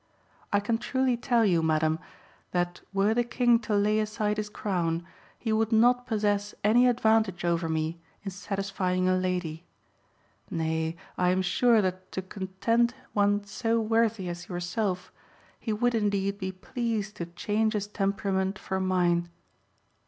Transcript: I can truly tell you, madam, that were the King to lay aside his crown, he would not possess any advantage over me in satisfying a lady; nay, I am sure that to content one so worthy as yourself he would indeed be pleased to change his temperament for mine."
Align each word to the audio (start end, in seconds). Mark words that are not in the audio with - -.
I 0.51 0.59
can 0.59 0.79
truly 0.79 1.15
tell 1.15 1.45
you, 1.45 1.61
madam, 1.61 1.99
that 2.53 2.81
were 2.91 3.13
the 3.13 3.23
King 3.23 3.59
to 3.59 3.75
lay 3.75 3.99
aside 3.99 4.37
his 4.37 4.49
crown, 4.49 5.05
he 5.37 5.53
would 5.53 5.71
not 5.71 6.07
possess 6.07 6.55
any 6.63 6.87
advantage 6.87 7.45
over 7.45 7.69
me 7.69 7.99
in 8.23 8.31
satisfying 8.31 9.07
a 9.07 9.15
lady; 9.15 9.63
nay, 10.49 10.95
I 11.19 11.29
am 11.29 11.43
sure 11.43 11.83
that 11.83 12.11
to 12.13 12.23
content 12.23 12.95
one 13.13 13.43
so 13.43 13.79
worthy 13.79 14.27
as 14.27 14.49
yourself 14.49 15.11
he 15.59 15.71
would 15.71 15.93
indeed 15.93 16.39
be 16.39 16.51
pleased 16.51 17.15
to 17.17 17.27
change 17.27 17.73
his 17.73 17.85
temperament 17.85 18.57
for 18.57 18.79
mine." 18.79 19.29